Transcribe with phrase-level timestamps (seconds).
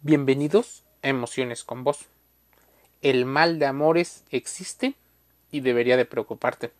[0.00, 2.06] Bienvenidos a Emociones con Vos.
[3.02, 4.94] El mal de amores existe
[5.50, 6.70] y debería de preocuparte.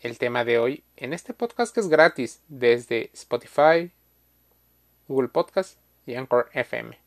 [0.00, 3.92] El tema de hoy en este podcast que es gratis desde Spotify,
[5.06, 6.98] Google Podcast y Anchor FM.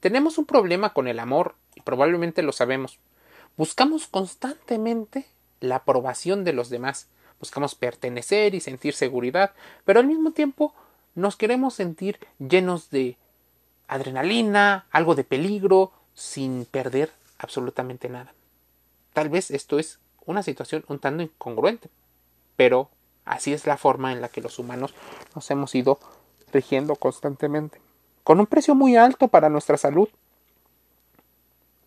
[0.00, 2.98] Tenemos un problema con el amor y probablemente lo sabemos.
[3.58, 5.26] Buscamos constantemente
[5.60, 7.06] la aprobación de los demás.
[7.38, 9.52] Buscamos pertenecer y sentir seguridad,
[9.84, 10.74] pero al mismo tiempo
[11.14, 13.18] nos queremos sentir llenos de
[13.90, 18.32] adrenalina, algo de peligro, sin perder absolutamente nada.
[19.12, 21.90] Tal vez esto es una situación un tanto incongruente,
[22.56, 22.88] pero
[23.24, 24.94] así es la forma en la que los humanos
[25.34, 25.98] nos hemos ido
[26.52, 27.80] rigiendo constantemente,
[28.22, 30.08] con un precio muy alto para nuestra salud.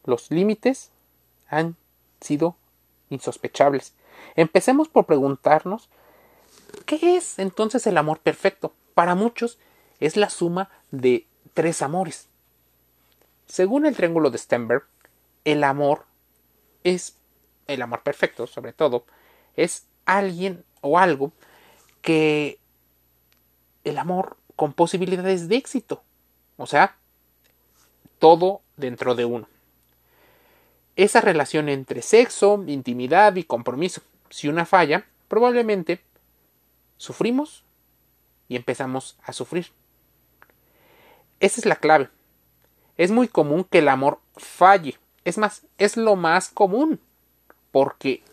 [0.04, 0.92] Los límites
[1.48, 1.78] han
[2.20, 2.58] sido
[3.10, 3.94] insospechables.
[4.36, 5.90] Empecemos por preguntarnos
[6.86, 8.74] ¿qué es entonces el amor perfecto?
[8.94, 9.58] Para muchos
[10.02, 12.28] es la suma de tres amores.
[13.46, 14.84] Según el triángulo de Stenberg,
[15.46, 16.06] el amor
[16.84, 17.18] es
[17.68, 19.06] el amor perfecto, sobre todo,
[19.56, 21.32] es alguien o algo
[22.02, 22.60] que
[23.84, 26.04] el amor con posibilidades de éxito.
[26.58, 26.98] O sea,
[28.20, 29.48] todo dentro de uno.
[30.96, 34.02] Esa relación entre sexo, intimidad y compromiso.
[34.30, 36.02] Si una falla, probablemente
[36.98, 37.64] sufrimos
[38.48, 39.72] y empezamos a sufrir.
[41.44, 42.08] Esa es la clave.
[42.96, 44.98] Es muy común que el amor falle.
[45.26, 47.02] Es más, es lo más común.
[47.70, 48.24] Porque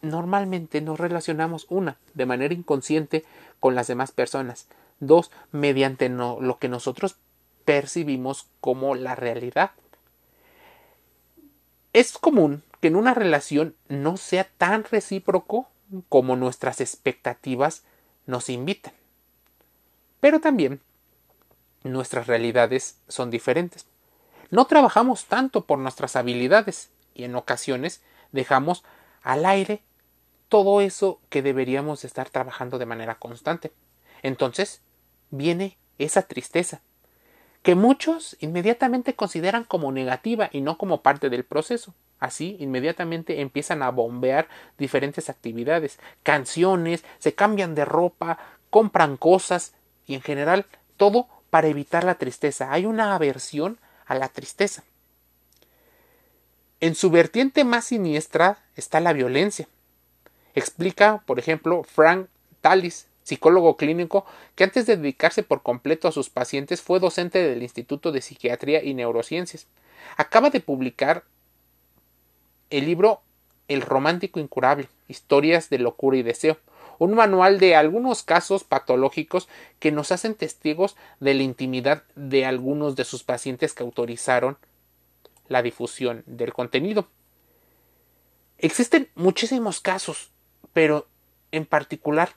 [0.00, 3.26] normalmente nos relacionamos, una, de manera inconsciente
[3.60, 4.68] con las demás personas.
[5.00, 7.16] Dos, mediante lo que nosotros
[7.66, 9.72] percibimos como la realidad.
[11.92, 15.68] Es común que en una relación no sea tan recíproco
[16.08, 17.84] como nuestras expectativas
[18.24, 18.94] nos invitan.
[20.20, 20.80] Pero también
[21.82, 23.86] nuestras realidades son diferentes.
[24.50, 28.84] No trabajamos tanto por nuestras habilidades y en ocasiones dejamos
[29.22, 29.82] al aire
[30.48, 33.72] todo eso que deberíamos estar trabajando de manera constante.
[34.22, 34.80] Entonces
[35.30, 36.80] viene esa tristeza,
[37.62, 41.94] que muchos inmediatamente consideran como negativa y no como parte del proceso.
[42.18, 48.38] Así, inmediatamente empiezan a bombear diferentes actividades, canciones, se cambian de ropa,
[48.70, 49.74] compran cosas
[50.06, 50.66] y en general
[50.96, 52.72] todo para evitar la tristeza.
[52.72, 54.84] Hay una aversión a la tristeza.
[56.80, 59.68] En su vertiente más siniestra está la violencia.
[60.54, 62.28] Explica, por ejemplo, Frank
[62.60, 67.62] Tallis, psicólogo clínico, que antes de dedicarse por completo a sus pacientes fue docente del
[67.62, 69.66] Instituto de Psiquiatría y Neurociencias.
[70.16, 71.24] Acaba de publicar
[72.70, 73.20] el libro
[73.66, 76.58] El romántico incurable, historias de locura y deseo,
[76.98, 79.48] un manual de algunos casos patológicos
[79.78, 84.58] que nos hacen testigos de la intimidad de algunos de sus pacientes que autorizaron
[85.48, 87.08] la difusión del contenido.
[88.58, 90.30] Existen muchísimos casos,
[90.72, 91.06] pero
[91.52, 92.30] en particular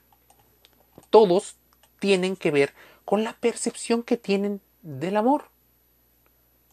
[1.10, 1.58] todos
[2.00, 2.74] tienen que ver
[3.06, 5.46] con la percepción que tienen del amor.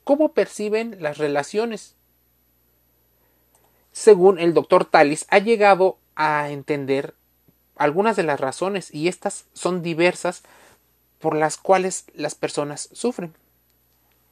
[0.05, 1.97] ¿Cómo perciben las relaciones?
[3.93, 7.15] Según el doctor Talis, ha llegado a entender
[7.79, 10.43] algunas de las razones y estas son diversas
[11.19, 13.35] por las cuales las personas sufren.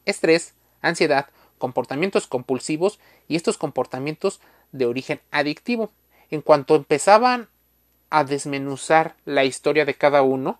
[0.05, 1.27] Estrés, ansiedad,
[1.59, 2.99] comportamientos compulsivos
[3.29, 4.41] y estos comportamientos
[4.73, 5.91] de origen adictivo.
[6.31, 7.49] En cuanto empezaban
[8.11, 10.59] a desmenuzar la historia de cada uno,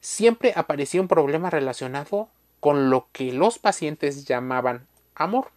[0.00, 2.28] siempre aparecía un problema relacionado
[2.60, 5.50] con lo que los pacientes llamaban amor.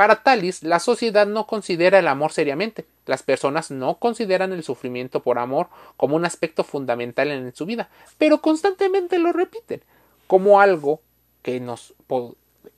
[0.00, 2.86] Para Talis, la sociedad no considera el amor seriamente.
[3.04, 5.68] Las personas no consideran el sufrimiento por amor
[5.98, 9.82] como un aspecto fundamental en su vida, pero constantemente lo repiten
[10.26, 11.02] como algo
[11.42, 12.32] que nos puede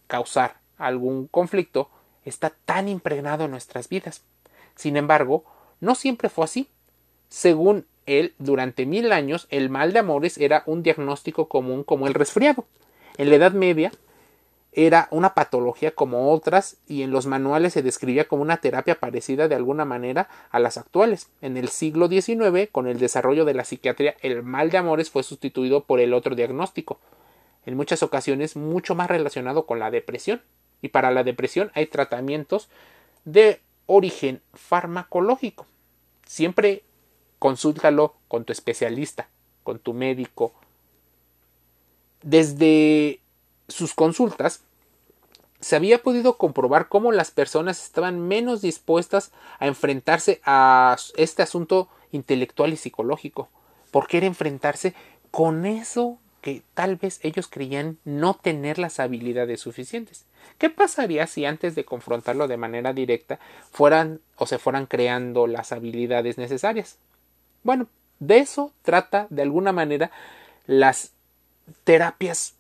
[0.09, 1.91] causar algún conflicto
[2.25, 4.23] está tan impregnado en nuestras vidas.
[4.75, 5.45] Sin embargo,
[5.79, 6.71] no siempre fue así.
[7.29, 12.15] Según él, durante mil años el mal de amores era un diagnóstico común como el
[12.15, 12.65] resfriado.
[13.17, 13.93] En la Edad Media,
[14.73, 19.47] era una patología como otras y en los manuales se describía como una terapia parecida
[19.47, 21.29] de alguna manera a las actuales.
[21.43, 25.23] En el siglo XIX, con el desarrollo de la psiquiatría, el mal de amores fue
[25.23, 26.99] sustituido por el otro diagnóstico,
[27.67, 30.41] en muchas ocasiones mucho más relacionado con la depresión.
[30.81, 32.69] Y para la depresión hay tratamientos
[33.25, 35.67] de origen farmacológico.
[36.27, 36.83] Siempre
[37.39, 39.29] consúltalo con tu especialista,
[39.63, 40.53] con tu médico.
[42.23, 43.22] Desde
[43.73, 44.63] sus consultas,
[45.61, 51.89] se había podido comprobar cómo las personas estaban menos dispuestas a enfrentarse a este asunto
[52.11, 53.49] intelectual y psicológico,
[53.91, 54.95] porque era enfrentarse
[55.31, 60.25] con eso porque tal vez ellos creían no tener las habilidades suficientes.
[60.59, 63.39] ¿Qué pasaría si antes de confrontarlo de manera directa
[63.71, 66.99] fueran o se fueran creando las habilidades necesarias?
[67.63, 67.87] Bueno,
[68.19, 70.11] de eso trata de alguna manera
[70.67, 71.13] las
[71.85, 72.57] terapias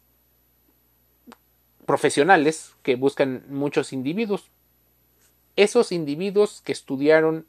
[1.86, 4.50] profesionales que buscan muchos individuos.
[5.56, 7.46] Esos individuos que estudiaron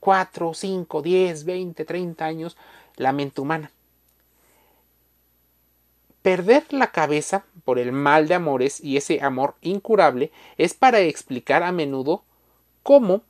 [0.00, 2.56] 4, 5, 10, 20, 30 años
[2.96, 3.70] la mente humana.
[6.22, 11.62] Perder la cabeza por el mal de amores y ese amor incurable es para explicar
[11.62, 12.24] a menudo
[12.82, 13.22] cómo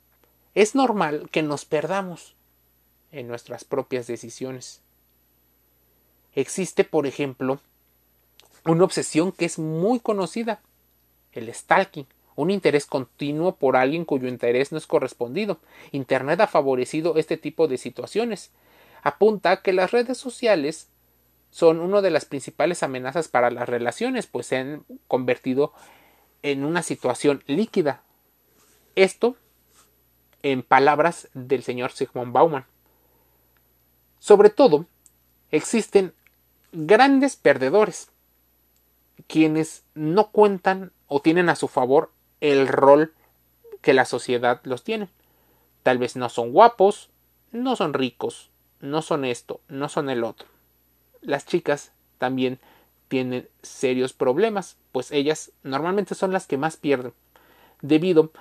[0.53, 2.35] es normal que nos perdamos
[3.11, 4.81] en nuestras propias decisiones.
[6.35, 7.59] Existe, por ejemplo,
[8.65, 10.61] una obsesión que es muy conocida,
[11.31, 15.59] el stalking, un interés continuo por alguien cuyo interés no es correspondido.
[15.91, 18.51] Internet ha favorecido este tipo de situaciones.
[19.03, 20.87] Apunta que las redes sociales
[21.51, 25.73] son una de las principales amenazas para las relaciones, pues se han convertido
[26.41, 28.01] en una situación líquida.
[28.95, 29.35] Esto
[30.41, 32.65] en palabras del señor Sigmund Bauman.
[34.19, 34.85] Sobre todo,
[35.51, 36.13] existen
[36.71, 38.09] grandes perdedores,
[39.27, 42.11] quienes no cuentan o tienen a su favor
[42.41, 43.13] el rol
[43.81, 45.09] que la sociedad los tiene.
[45.83, 47.09] Tal vez no son guapos,
[47.51, 48.49] no son ricos,
[48.79, 50.47] no son esto, no son el otro.
[51.21, 52.59] Las chicas también
[53.07, 57.13] tienen serios problemas, pues ellas normalmente son las que más pierden,
[57.81, 58.31] debido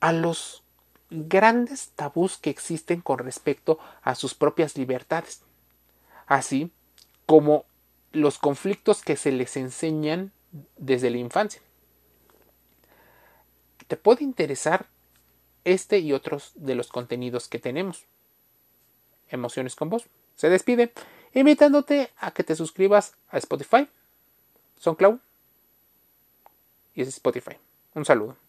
[0.00, 0.64] a los
[1.10, 5.42] grandes tabús que existen con respecto a sus propias libertades,
[6.26, 6.72] así
[7.26, 7.66] como
[8.14, 10.32] los conflictos que se les enseñan
[10.76, 11.60] desde la infancia.
[13.86, 14.86] Te puede interesar
[15.64, 18.04] este y otros de los contenidos que tenemos.
[19.28, 20.04] Emociones con vos.
[20.36, 20.92] Se despide
[21.34, 23.88] invitándote a que te suscribas a Spotify,
[24.78, 25.18] SoundCloud
[26.94, 27.56] y Spotify.
[27.94, 28.43] Un saludo.